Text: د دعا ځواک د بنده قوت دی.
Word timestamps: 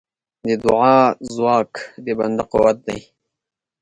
د 0.47 0.49
دعا 0.63 0.97
ځواک 1.33 1.71
د 2.05 2.07
بنده 2.19 2.43
قوت 2.51 2.77
دی. 2.87 2.99